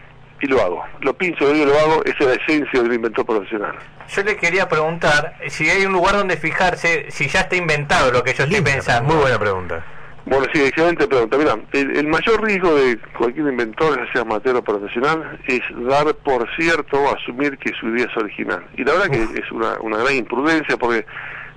y 0.41 0.47
lo 0.47 0.61
hago. 0.61 0.83
Lo 1.01 1.13
pienso, 1.13 1.43
lo 1.45 1.53
digo 1.53 1.65
y 1.65 1.69
lo 1.69 1.79
hago, 1.79 2.05
esa 2.05 2.17
es 2.19 2.25
la 2.25 2.33
esencia 2.33 2.81
del 2.81 2.93
inventor 2.93 3.25
profesional. 3.25 3.75
Yo 4.07 4.23
le 4.23 4.37
quería 4.37 4.67
preguntar 4.67 5.35
si 5.47 5.69
hay 5.69 5.85
un 5.85 5.93
lugar 5.93 6.15
donde 6.15 6.37
fijarse, 6.37 7.07
si 7.09 7.27
ya 7.27 7.41
está 7.41 7.55
inventado 7.55 8.11
lo 8.11 8.23
que 8.23 8.33
yo 8.33 8.43
estoy 8.43 8.55
Linda 8.55 8.71
pensando. 8.71 9.13
Muy 9.13 9.21
buena 9.21 9.37
pregunta. 9.37 9.85
Bueno, 10.25 10.45
sí, 10.53 10.61
excelente 10.61 11.07
pregunta. 11.07 11.37
Mira, 11.37 11.57
el, 11.71 11.97
el 11.97 12.07
mayor 12.07 12.43
riesgo 12.43 12.75
de 12.75 12.97
cualquier 13.17 13.47
inventor, 13.47 13.97
ya 13.97 14.11
sea 14.11 14.21
amateur 14.21 14.57
o 14.57 14.63
profesional, 14.63 15.39
es 15.47 15.61
dar 15.87 16.13
por 16.15 16.47
cierto 16.55 16.99
o 16.99 17.15
asumir 17.15 17.57
que 17.57 17.73
su 17.79 17.87
idea 17.87 18.05
es 18.05 18.17
original. 18.17 18.63
Y 18.77 18.83
la 18.83 18.93
verdad 18.93 19.09
que 19.09 19.23
es 19.23 19.51
una, 19.51 19.79
una 19.81 19.97
gran 19.97 20.15
imprudencia 20.15 20.77
porque 20.77 21.05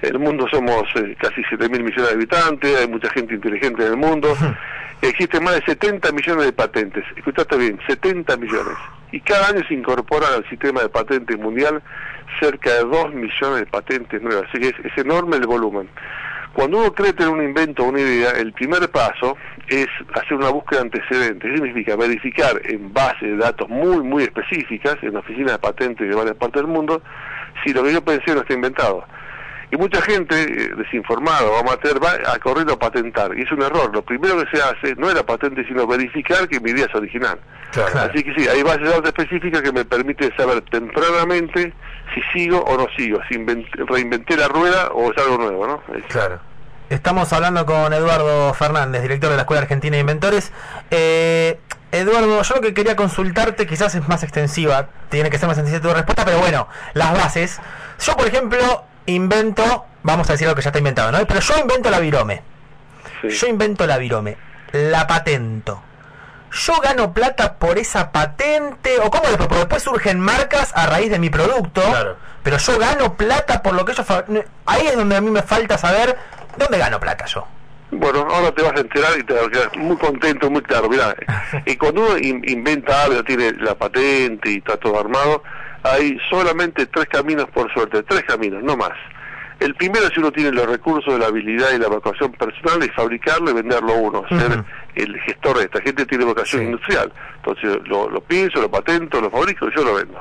en 0.02 0.14
el 0.14 0.19
mundo 0.19 0.47
somos 0.50 0.83
eh, 0.97 1.16
casi 1.19 1.42
7 1.49 1.69
mil 1.69 1.83
millones 1.83 2.09
de 2.09 2.14
habitantes, 2.14 2.76
hay 2.76 2.88
mucha 2.88 3.09
gente 3.11 3.35
inteligente 3.35 3.85
en 3.85 3.92
el 3.92 3.97
mundo, 3.97 4.37
existen 5.02 5.45
más 5.45 5.54
de 5.54 5.62
70 5.62 6.11
millones 6.12 6.47
de 6.47 6.52
patentes. 6.52 7.04
Escuchaste 7.16 7.57
bien, 7.57 7.78
70 7.87 8.37
millones. 8.37 8.75
Y 9.12 9.21
cada 9.21 9.49
año 9.49 9.61
se 9.69 9.75
incorporan 9.75 10.33
al 10.33 10.49
sistema 10.49 10.81
de 10.81 10.88
patentes 10.88 11.38
mundial 11.38 11.83
cerca 12.40 12.73
de 12.73 12.85
2 12.85 13.14
millones 13.14 13.61
de 13.61 13.66
patentes 13.66 14.23
nuevas. 14.23 14.45
Así 14.49 14.59
que 14.59 14.69
es, 14.69 14.75
es 14.85 14.99
enorme 14.99 15.37
el 15.37 15.47
volumen. 15.47 15.88
Cuando 16.52 16.78
uno 16.78 16.92
cree 16.92 17.12
tener 17.12 17.32
un 17.32 17.42
invento 17.42 17.82
o 17.82 17.88
una 17.88 18.00
idea, 18.00 18.30
el 18.32 18.52
primer 18.52 18.90
paso 18.90 19.37
es 19.68 19.87
hacer 20.14 20.35
una 20.35 20.50
búsqueda 20.50 20.80
de 20.80 20.87
antecedentes. 20.87 21.50
¿Qué 21.50 21.56
significa? 21.56 21.97
Verificar 21.97 22.61
en 22.64 22.92
base 22.92 23.26
de 23.26 23.37
datos 23.37 23.68
muy, 23.71 24.02
muy 24.02 24.25
específicas, 24.25 24.97
en 25.02 25.16
oficinas 25.16 25.52
de 25.52 25.59
patentes 25.59 26.09
de 26.09 26.14
varias 26.14 26.37
partes 26.37 26.62
del 26.62 26.71
mundo, 26.71 27.02
si 27.64 27.73
lo 27.73 27.82
que 27.82 27.92
yo 27.92 28.04
pensé 28.04 28.35
no 28.35 28.42
está 28.42 28.52
inventado. 28.52 29.04
Y 29.72 29.76
mucha 29.78 30.00
gente 30.02 30.34
eh, 30.42 30.70
desinformada 30.76 31.44
o 31.46 31.58
amateur 31.60 31.98
va 32.00 32.12
a 32.30 32.38
correr 32.38 32.70
a 32.70 32.76
patentar. 32.76 33.36
Y 33.36 33.42
es 33.42 33.50
un 33.50 33.62
error. 33.62 33.90
Lo 33.92 34.02
primero 34.04 34.36
que 34.44 34.56
se 34.56 34.62
hace 34.62 34.94
no 34.96 35.08
es 35.08 35.14
la 35.14 35.24
patente, 35.24 35.64
sino 35.66 35.86
verificar 35.86 36.46
que 36.46 36.60
mi 36.60 36.70
idea 36.72 36.84
es 36.86 36.94
original. 36.94 37.38
Claro. 37.72 38.00
Así 38.10 38.22
que 38.22 38.34
sí, 38.34 38.46
hay 38.46 38.62
bases 38.62 38.82
de 38.82 38.88
datos 38.90 39.06
específicas 39.08 39.62
que 39.62 39.72
me 39.72 39.84
permiten 39.86 40.30
saber 40.36 40.60
tempranamente 40.70 41.72
si 42.14 42.20
sigo 42.32 42.60
o 42.60 42.76
no 42.76 42.86
sigo, 42.96 43.18
si 43.28 43.34
invent- 43.36 43.66
reinventé 43.88 44.36
la 44.36 44.48
rueda 44.48 44.88
o 44.92 45.10
es 45.10 45.16
algo 45.18 45.38
nuevo, 45.38 45.66
¿no? 45.66 45.82
Es- 45.96 46.04
Claro. 46.04 46.38
Estamos 46.90 47.32
hablando 47.32 47.64
con 47.64 47.90
Eduardo 47.94 48.52
Fernández, 48.52 49.00
director 49.00 49.30
de 49.30 49.36
la 49.36 49.42
Escuela 49.42 49.62
Argentina 49.62 49.94
de 49.96 50.00
Inventores. 50.02 50.52
Eh, 50.90 51.58
Eduardo, 51.90 52.42
yo 52.42 52.54
lo 52.56 52.60
que 52.60 52.74
quería 52.74 52.94
consultarte 52.96 53.66
quizás 53.66 53.94
es 53.94 54.06
más 54.06 54.22
extensiva, 54.22 54.88
tiene 55.08 55.30
que 55.30 55.38
ser 55.38 55.48
más 55.48 55.56
sencilla 55.56 55.80
tu 55.80 55.88
respuesta, 55.94 56.26
pero 56.26 56.38
bueno, 56.40 56.68
las 56.92 57.12
bases. 57.14 57.60
Yo, 58.00 58.14
por 58.14 58.26
ejemplo, 58.26 58.84
invento, 59.06 59.85
vamos 60.02 60.28
a 60.28 60.32
decir 60.32 60.49
lo 60.49 60.54
que 60.54 60.62
ya 60.62 60.68
está 60.71 60.78
inventado, 60.78 61.12
¿no? 61.12 61.18
Pero 61.26 61.40
yo 61.40 61.59
invento 61.59 61.90
la 61.90 62.00
virome. 62.00 62.42
sí. 63.23 63.28
Yo 63.30 63.47
invento 63.47 63.87
la 63.87 63.99
virome, 63.99 64.37
la 64.73 65.06
patento. 65.06 65.82
Yo 66.50 66.75
gano 66.82 67.14
plata 67.14 67.54
por 67.54 67.78
esa 67.78 68.12
patente, 68.12 68.99
o 68.99 69.11
cómo 69.11 69.23
después, 69.25 69.49
porque 69.49 69.56
después 69.61 69.82
surgen 69.82 70.21
marcas 70.21 70.73
a 70.76 70.87
raíz 70.87 71.11
de 71.11 71.18
mi 71.18 71.30
producto, 71.30 71.80
Claro. 71.82 72.16
pero 72.42 72.59
yo 72.59 72.78
gano 72.78 73.14
plata 73.16 73.62
por 73.62 73.73
lo 73.75 73.85
que 73.87 73.92
ellos 73.92 74.06
Ahí 74.66 74.87
es 74.87 74.94
donde 74.97 75.16
a 75.16 75.21
mí 75.23 75.30
me 75.30 75.42
falta 75.42 75.78
saber 75.78 76.16
dónde 76.59 76.76
gano 76.78 77.00
plata 77.00 77.25
yo. 77.25 77.47
Bueno, 77.90 78.26
ahora 78.30 78.52
te 78.52 78.62
vas 78.62 78.73
a 78.76 78.80
enterar 78.80 79.18
y 79.18 79.23
te 79.25 79.32
vas 79.35 79.47
a 79.47 79.50
quedar 79.50 79.76
muy 79.78 79.97
contento, 79.97 80.50
muy 80.50 80.62
claro. 80.62 80.88
Mirá, 80.90 81.14
y 81.66 81.76
cuando 81.76 82.02
uno 82.02 82.18
in- 82.18 82.42
inventa 82.47 83.04
algo, 83.04 83.23
tiene 83.25 83.52
la 83.52 83.75
patente 83.75 84.50
y 84.50 84.56
está 84.59 84.76
todo 84.76 84.99
armado, 85.00 85.42
hay 85.82 86.18
solamente 86.30 86.86
tres 86.86 87.06
caminos 87.06 87.46
por 87.50 87.72
suerte, 87.72 88.02
tres 88.04 88.22
caminos, 88.24 88.62
no 88.62 88.76
más. 88.76 88.92
El 89.60 89.74
primero, 89.76 90.08
si 90.12 90.18
uno 90.18 90.32
tiene 90.32 90.50
los 90.50 90.66
recursos, 90.66 91.16
la 91.20 91.26
habilidad 91.26 91.68
y 91.72 91.78
la 91.78 91.86
vocación 91.88 92.32
personal, 92.32 92.82
es 92.82 92.92
fabricarlo 92.94 93.50
y 93.50 93.54
venderlo 93.54 93.94
uno, 93.94 94.24
ser 94.28 94.64
el 94.96 95.20
gestor 95.20 95.58
de 95.58 95.64
esta 95.64 95.80
gente 95.80 96.04
tiene 96.06 96.24
vocación 96.24 96.62
Sí. 96.62 96.66
industrial. 96.66 97.12
Entonces 97.36 97.78
lo, 97.86 98.10
lo 98.10 98.20
pienso, 98.22 98.60
lo 98.60 98.68
patento, 98.70 99.20
lo 99.20 99.30
fabrico 99.30 99.68
y 99.68 99.76
yo 99.76 99.84
lo 99.84 99.94
vendo. 99.94 100.20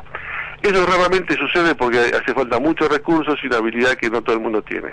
Eso 0.62 0.86
raramente 0.86 1.36
sucede 1.38 1.74
porque 1.74 1.98
hace 1.98 2.36
falta 2.36 2.60
muchos 2.60 2.88
recursos 2.90 3.40
y 3.44 3.48
una 3.48 3.58
habilidad 3.58 3.96
que 3.96 4.12
no 4.12 4.22
todo 4.22 4.36
el 4.36 4.42
mundo 4.44 4.62
tiene. 4.62 4.90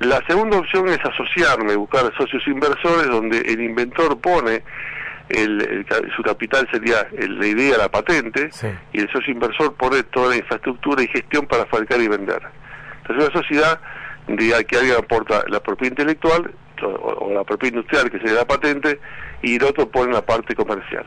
La 0.00 0.22
segunda 0.26 0.58
opción 0.58 0.88
es 0.88 0.98
asociarme, 1.04 1.76
buscar 1.76 2.10
socios 2.16 2.46
inversores 2.46 3.08
donde 3.08 3.38
el 3.40 3.60
inventor 3.60 4.18
pone 4.20 4.62
el, 5.28 5.86
su 6.14 6.22
capital 6.22 6.68
sería 6.72 7.06
el- 7.18 7.38
la 7.38 7.46
idea, 7.46 7.78
la 7.78 7.88
patente, 7.90 8.50
Sí. 8.52 8.68
y 8.92 9.00
el 9.00 9.10
socio 9.10 9.32
inversor 9.32 9.74
pone 9.74 10.02
toda 10.04 10.30
la 10.30 10.36
infraestructura 10.36 11.02
y 11.02 11.08
gestión 11.08 11.46
para 11.46 11.66
fabricar 11.66 12.00
y 12.00 12.08
vender. 12.08 12.42
Entonces 13.02 13.28
una 13.30 13.42
sociedad 13.42 13.80
de 14.28 14.64
que 14.64 14.76
alguien 14.76 14.96
aporta 14.98 15.44
la 15.48 15.60
propiedad 15.60 15.92
intelectual 15.92 16.52
o, 16.82 16.86
o 16.86 17.32
la 17.34 17.44
propiedad 17.44 17.74
industrial, 17.76 18.10
que 18.10 18.18
sería 18.18 18.34
la 18.34 18.44
patente, 18.46 19.00
y 19.42 19.56
el 19.56 19.62
otro 19.64 19.88
pone 19.88 20.12
la 20.12 20.24
parte 20.24 20.54
comercial. 20.54 21.04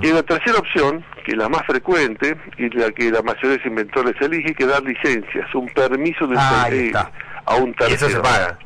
Y 0.00 0.10
la 0.12 0.22
tercera 0.22 0.56
opción, 0.58 1.04
que 1.26 1.32
es 1.32 1.36
la 1.38 1.50
más 1.50 1.62
frecuente 1.66 2.36
y 2.56 2.70
la 2.70 2.90
que 2.92 3.10
la 3.10 3.20
mayoría 3.20 3.50
de 3.50 3.56
los 3.58 3.66
inventores 3.66 4.14
elige, 4.18 4.54
que 4.54 4.62
es 4.64 4.68
dar 4.70 4.82
licencias, 4.82 5.54
un 5.54 5.68
permiso 5.74 6.26
de 6.26 6.36
Ah, 6.38 6.66
a 7.44 7.56
un 7.56 7.68
Y 7.70 7.72
tercero. 7.74 7.94
eso 7.96 8.08
se 8.08 8.20
paga. 8.20 8.58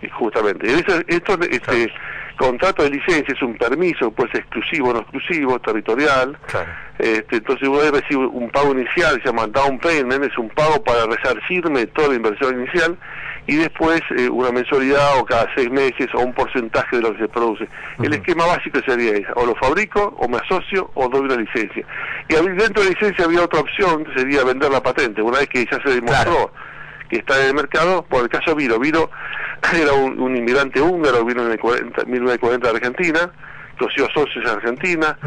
Y 0.00 0.08
Justamente. 0.08 0.66
Eso- 0.72 1.02
esto, 1.06 1.38
este 1.50 1.92
contrato 2.38 2.82
de 2.82 2.90
licencia 2.90 3.34
es 3.34 3.42
un 3.42 3.58
permiso, 3.58 4.10
puede 4.10 4.30
ser 4.30 4.40
exclusivo 4.40 4.90
o 4.90 4.92
no 4.94 5.00
exclusivo, 5.00 5.58
territorial. 5.58 6.38
Claro. 6.46 6.70
Este, 6.98 7.36
entonces 7.36 7.68
uno 7.68 7.80
debe 7.80 8.00
recibir 8.00 8.26
un 8.26 8.48
pago 8.50 8.72
inicial, 8.72 9.20
se 9.22 9.28
llama 9.28 9.46
down 9.48 9.78
payment, 9.78 10.24
es 10.24 10.38
un 10.38 10.48
pago 10.48 10.82
para 10.82 11.06
resarcirme 11.06 11.86
toda 11.88 12.08
la 12.08 12.14
inversión 12.14 12.60
inicial 12.60 12.96
y 13.46 13.56
después 13.56 14.00
eh, 14.16 14.28
una 14.28 14.50
mensualidad 14.50 15.18
o 15.18 15.24
cada 15.24 15.46
seis 15.54 15.70
meses 15.70 16.08
o 16.14 16.20
un 16.20 16.34
porcentaje 16.34 16.96
de 16.96 17.02
lo 17.02 17.12
que 17.12 17.20
se 17.20 17.28
produce. 17.28 17.68
El 18.02 18.12
esquema 18.12 18.46
básico 18.46 18.80
sería 18.86 19.12
ese, 19.12 19.28
o 19.34 19.46
lo 19.46 19.54
fabrico 19.56 20.14
o 20.18 20.28
me 20.28 20.38
asocio 20.38 20.90
o 20.94 21.08
doy 21.08 21.22
una 21.22 21.36
licencia. 21.36 21.84
Y 22.28 22.34
dentro 22.34 22.82
de 22.82 22.90
la 22.90 22.94
licencia 22.94 23.24
había 23.24 23.42
otra 23.42 23.60
opción 23.60 24.04
que 24.04 24.18
sería 24.18 24.44
vender 24.44 24.70
la 24.70 24.82
patente, 24.82 25.22
una 25.22 25.38
vez 25.38 25.48
que 25.48 25.64
ya 25.64 25.80
se 25.82 25.94
demostró 25.94 26.52
que 27.08 27.16
está 27.16 27.40
en 27.40 27.48
el 27.48 27.54
mercado, 27.54 28.02
por 28.02 28.22
el 28.22 28.28
caso 28.28 28.54
Viro, 28.54 28.78
Viro 28.78 29.10
era 29.74 29.92
un, 29.92 30.20
un 30.20 30.36
inmigrante 30.36 30.80
húngaro, 30.80 31.24
vino 31.24 31.44
en 31.44 31.52
el 31.52 31.58
40 31.58 32.04
1940 32.04 32.68
de 32.68 32.76
Argentina, 32.76 33.32
consiguió 33.78 34.08
socios 34.14 34.44
en 34.44 34.50
Argentina, 34.50 35.18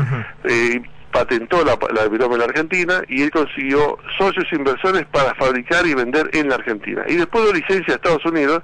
eh, 0.44 0.82
patentó 1.12 1.64
la, 1.64 1.78
la 1.94 2.04
en 2.04 2.38
la 2.38 2.46
Argentina 2.46 3.02
y 3.08 3.22
él 3.24 3.32
consiguió 3.32 3.98
socios 4.18 4.46
inversores 4.52 5.06
para 5.12 5.36
fabricar 5.36 5.86
y 5.86 5.94
vender 5.94 6.30
en 6.34 6.50
la 6.50 6.56
Argentina. 6.56 7.04
Y 7.08 7.16
después 7.16 7.46
de 7.46 7.60
licencia 7.60 7.94
a 7.94 7.96
Estados 7.98 8.26
Unidos 8.26 8.64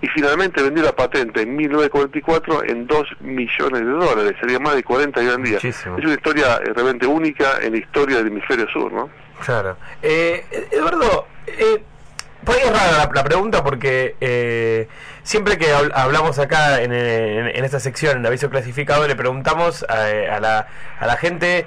y 0.00 0.08
finalmente 0.08 0.62
vendió 0.62 0.82
la 0.82 0.94
patente 0.94 1.42
en 1.42 1.56
1944 1.56 2.64
en 2.64 2.86
2 2.86 3.06
millones 3.20 3.80
de 3.80 3.90
dólares, 3.90 4.34
sería 4.40 4.58
más 4.58 4.74
de 4.74 4.82
40 4.82 5.20
hoy 5.20 5.26
en 5.26 5.42
día. 5.42 5.54
Muchísimo. 5.54 5.96
Es 5.96 6.04
una 6.04 6.14
historia 6.14 6.56
eh, 6.56 6.72
realmente 6.74 7.06
única 7.06 7.58
en 7.62 7.72
la 7.72 7.78
historia 7.78 8.18
del 8.18 8.26
hemisferio 8.26 8.68
sur, 8.68 8.92
¿no? 8.92 9.08
Claro. 9.44 9.76
Eh, 10.02 10.44
Eduardo, 10.70 11.26
eh, 11.46 11.82
por 12.44 12.54
ahí 12.56 12.62
es 12.64 12.70
rara 12.70 12.92
la, 13.06 13.10
la 13.12 13.24
pregunta 13.24 13.62
porque 13.64 14.16
eh, 14.20 14.88
siempre 15.22 15.58
que 15.58 15.74
habl- 15.74 15.92
hablamos 15.94 16.38
acá 16.38 16.82
en, 16.82 16.92
en- 16.92 17.48
en 17.48 17.64
esta 17.64 17.80
sección, 17.80 18.18
en 18.18 18.26
aviso 18.26 18.50
clasificado, 18.50 19.06
le 19.08 19.16
preguntamos 19.16 19.84
a, 19.88 20.34
a 20.36 20.40
la, 20.40 20.66
a 21.00 21.06
la 21.06 21.16
gente 21.16 21.66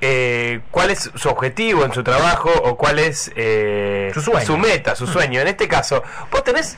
eh, 0.00 0.60
cuál 0.70 0.90
es 0.90 1.10
su 1.14 1.28
objetivo 1.28 1.84
en 1.84 1.92
su 1.92 2.02
trabajo 2.04 2.50
o 2.62 2.76
cuál 2.76 2.98
es 2.98 3.32
eh, 3.36 4.10
Su 4.14 4.20
sueño. 4.20 4.56
meta, 4.58 4.94
su 4.94 5.06
sueño. 5.06 5.40
En 5.40 5.48
este 5.48 5.66
caso, 5.68 6.02
¿vos 6.30 6.44
tenés 6.44 6.76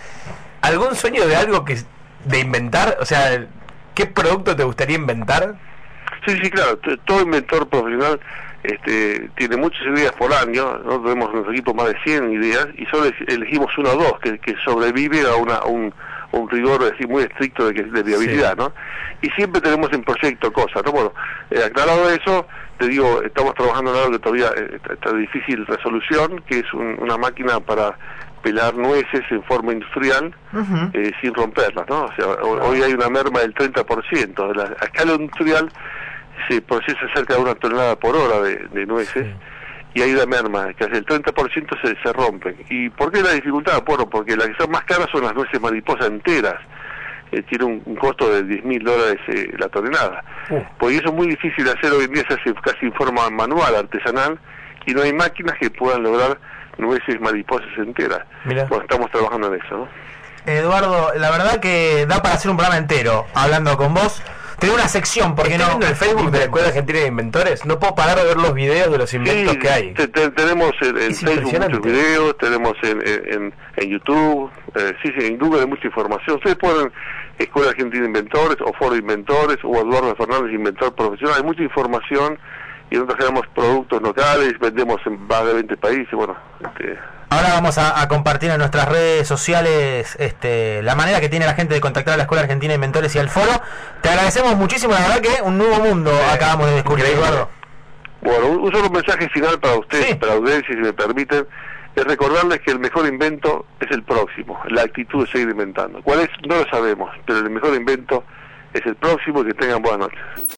algún 0.62 0.94
sueño 0.96 1.26
de 1.26 1.36
algo 1.36 1.64
que 1.64 1.78
de 2.24 2.38
inventar? 2.38 2.96
O 3.00 3.04
sea, 3.04 3.46
¿qué 3.94 4.06
producto 4.06 4.56
te 4.56 4.64
gustaría 4.64 4.96
inventar? 4.96 5.54
Sí, 6.26 6.38
sí, 6.42 6.50
claro. 6.50 6.78
Todo 7.04 7.22
inventor 7.22 7.68
profesional 7.68 8.20
este, 8.62 9.30
tiene 9.36 9.56
muchas 9.56 9.82
ideas 9.86 10.12
por 10.12 10.32
año. 10.32 10.64
Nosotros 10.78 11.04
tenemos 11.04 11.28
en 11.28 11.34
nuestro 11.34 11.52
equipo 11.52 11.74
más 11.74 11.86
de 11.88 11.96
100 12.04 12.32
ideas 12.32 12.68
y 12.76 12.84
solo 12.86 13.06
eleg- 13.06 13.32
elegimos 13.32 13.76
una 13.78 13.90
o 13.90 13.96
dos 13.96 14.18
que, 14.20 14.38
que 14.38 14.54
sobrevive 14.64 15.22
a, 15.22 15.36
una, 15.36 15.54
a 15.56 15.66
un, 15.66 15.92
a 16.32 16.36
un 16.36 16.48
rigor 16.50 16.80
así, 16.94 17.06
muy 17.06 17.22
estricto 17.22 17.66
de, 17.70 17.82
de 17.82 18.02
viabilidad, 18.02 18.52
Sí. 18.52 18.58
¿no? 18.58 18.72
Y 19.22 19.28
siempre 19.30 19.60
tenemos 19.60 19.90
en 19.92 20.02
proyecto 20.02 20.52
cosas, 20.52 20.82
¿no? 20.84 20.92
Bueno, 20.92 21.12
eh, 21.50 21.62
aclarado 21.64 22.08
eso, 22.10 22.46
te 22.78 22.88
digo, 22.88 23.20
estamos 23.22 23.54
trabajando 23.54 23.92
en 23.92 23.98
algo 23.98 24.12
que 24.12 24.18
todavía 24.18 24.48
eh, 24.56 24.70
está, 24.76 24.94
está 24.94 25.12
difícil 25.14 25.66
resolución, 25.66 26.42
que 26.46 26.60
es 26.60 26.72
un- 26.74 26.96
una 27.00 27.16
máquina 27.18 27.60
para 27.60 27.98
pelar 28.42 28.74
nueces 28.74 29.20
en 29.30 29.42
forma 29.42 29.72
industrial 29.74 30.34
eh, 30.94 31.12
sin 31.20 31.34
romperlas, 31.34 31.86
¿no? 31.90 32.04
O 32.04 32.12
sea, 32.16 32.26
ho- 32.26 32.68
hoy 32.70 32.82
hay 32.82 32.94
una 32.94 33.10
merma 33.10 33.40
del 33.40 33.52
30%. 33.54 34.48
De 34.48 34.54
la, 34.54 34.62
a 34.80 34.84
escala 34.86 35.12
industrial 35.12 35.70
se 36.48 36.60
procesa 36.62 37.00
cerca 37.14 37.34
de 37.34 37.40
una 37.40 37.54
tonelada 37.54 37.96
por 37.96 38.16
hora 38.16 38.40
de, 38.40 38.56
de 38.72 38.86
nueces 38.86 39.26
y 39.94 40.02
hay 40.02 40.12
una 40.12 40.26
merma, 40.26 40.72
que 40.74 40.84
hace 40.84 40.98
el 40.98 41.06
30% 41.06 41.80
se, 41.82 41.96
se 42.00 42.12
rompen. 42.12 42.56
¿Y 42.68 42.90
por 42.90 43.10
qué 43.10 43.22
la 43.22 43.32
dificultad? 43.32 43.82
Bueno, 43.84 44.08
porque 44.08 44.36
las 44.36 44.48
que 44.48 44.54
son 44.58 44.70
más 44.70 44.84
caras 44.84 45.08
son 45.10 45.24
las 45.24 45.34
nueces 45.34 45.60
mariposa 45.60 46.06
enteras. 46.06 46.56
Eh, 47.32 47.42
tiene 47.48 47.64
un, 47.64 47.82
un 47.84 47.96
costo 47.96 48.32
de 48.32 48.42
10 48.42 48.64
mil 48.64 48.82
dólares 48.82 49.18
eh, 49.28 49.52
la 49.58 49.68
tonelada. 49.68 50.22
Uh. 50.48 50.60
Porque 50.78 50.96
eso 50.96 51.08
es 51.08 51.14
muy 51.14 51.28
difícil 51.28 51.64
de 51.64 51.72
hacer 51.72 51.92
hoy 51.92 52.04
en 52.04 52.12
día, 52.12 52.24
se 52.28 52.34
hace 52.34 52.54
casi 52.62 52.86
en 52.86 52.92
forma 52.92 53.28
manual, 53.30 53.74
artesanal, 53.74 54.38
y 54.86 54.92
no 54.92 55.02
hay 55.02 55.12
máquinas 55.12 55.56
que 55.58 55.70
puedan 55.70 56.02
lograr 56.02 56.38
nueces 56.78 57.20
mariposas 57.20 57.68
enteras. 57.76 58.20
Bueno, 58.44 58.82
estamos 58.82 59.10
trabajando 59.10 59.52
en 59.52 59.60
eso, 59.60 59.76
¿no? 59.76 59.88
Eduardo, 60.46 61.12
la 61.16 61.30
verdad 61.30 61.60
que 61.60 62.06
da 62.06 62.22
para 62.22 62.34
hacer 62.34 62.50
un 62.50 62.56
programa 62.56 62.78
entero 62.78 63.26
hablando 63.34 63.76
con 63.76 63.92
vos. 63.92 64.22
Tener 64.60 64.74
una 64.74 64.88
sección, 64.88 65.34
porque 65.34 65.56
no. 65.58 65.66
viendo 65.66 65.86
el 65.86 65.94
Facebook 65.96 66.30
de 66.30 66.38
la 66.38 66.44
Escuela 66.44 66.68
Argentina 66.68 66.98
de 67.00 67.06
Inventores. 67.06 67.64
No 67.66 67.78
puedo 67.78 67.94
parar 67.94 68.16
de 68.18 68.24
ver 68.24 68.36
los 68.36 68.52
videos 68.54 68.90
de 68.92 68.98
los 68.98 69.12
inventos 69.14 69.54
Sí, 69.54 69.58
que 69.58 69.68
hay. 69.70 69.94
te- 69.94 70.08
te- 70.08 70.30
tenemos 70.30 70.72
en, 70.82 70.98
en 70.98 71.14
Facebook 71.14 71.58
muchos 71.60 71.80
videos, 71.80 72.36
tenemos 72.38 72.72
en, 72.82 73.00
en, 73.08 73.32
en- 73.34 73.54
en 73.76 73.88
YouTube, 73.90 74.50
eh, 74.74 74.92
sí, 75.02 75.10
sí, 75.18 75.26
en 75.26 75.38
Google 75.38 75.60
hay 75.62 75.66
mucha 75.66 75.86
información. 75.86 76.36
Ustedes 76.36 76.56
ponen 76.56 76.92
Escuela 77.38 77.70
Argentina 77.70 78.02
de 78.02 78.06
Inventores 78.08 78.56
o 78.60 78.72
Foro 78.74 78.92
de 78.92 78.98
Inventores 78.98 79.56
o 79.64 79.74
Eduardo 79.80 80.14
Fernández 80.16 80.52
Inventor 80.52 80.94
Profesional, 80.94 81.36
hay 81.38 81.42
mucha 81.44 81.62
información 81.62 82.38
y 82.90 82.96
nosotros 82.96 83.16
generamos 83.18 83.46
productos 83.54 84.02
locales, 84.02 84.58
vendemos 84.58 85.00
en 85.06 85.26
más 85.26 85.46
de 85.46 85.54
20 85.54 85.76
países, 85.78 86.10
bueno, 86.12 86.36
este, 86.60 86.98
Ahora 87.32 87.50
vamos 87.50 87.78
a, 87.78 88.00
a 88.00 88.08
compartir 88.08 88.50
en 88.50 88.58
nuestras 88.58 88.88
redes 88.88 89.28
sociales 89.28 90.16
este, 90.18 90.82
la 90.82 90.96
manera 90.96 91.20
que 91.20 91.28
tiene 91.28 91.46
la 91.46 91.54
gente 91.54 91.74
de 91.74 91.80
contactar 91.80 92.14
a 92.14 92.16
la 92.16 92.24
Escuela 92.24 92.42
Argentina 92.42 92.70
de 92.72 92.74
Inventores 92.74 93.14
y 93.14 93.20
al 93.20 93.28
foro. 93.30 93.62
Te 94.02 94.08
agradecemos 94.08 94.56
muchísimo, 94.56 94.94
la 94.94 95.00
verdad 95.00 95.20
que 95.20 95.40
un 95.42 95.56
nuevo 95.56 95.76
mundo 95.76 96.10
acabamos 96.32 96.66
de 96.66 96.74
descubrir. 96.74 97.04
Eduardo. 97.06 97.48
Bueno, 98.20 98.46
un, 98.48 98.72
solo 98.72 98.90
mensaje 98.90 99.28
final 99.28 99.60
para 99.60 99.74
ustedes, 99.78 100.06
Sí. 100.06 100.14
para 100.16 100.32
audiencia, 100.34 100.74
si 100.74 100.80
me 100.80 100.92
permiten. 100.92 101.46
es 101.96 102.04
recordarles 102.04 102.60
que 102.60 102.70
el 102.72 102.78
mejor 102.80 103.06
invento 103.06 103.64
es 103.80 103.90
el 103.90 104.02
próximo, 104.02 104.60
la 104.68 104.82
actitud 104.82 105.24
de 105.24 105.30
seguir 105.30 105.48
inventando. 105.50 106.00
¿Cuál 106.02 106.20
es? 106.20 106.28
No 106.48 106.56
lo 106.56 106.68
sabemos, 106.68 107.10
pero 107.26 107.38
el 107.40 107.50
mejor 107.50 107.74
invento 107.74 108.24
es 108.74 108.84
el 108.86 108.94
próximo 108.96 109.42
y 109.42 109.46
que 109.46 109.54
tengan 109.54 109.82
buenas 109.82 110.00
noches. 110.00 110.20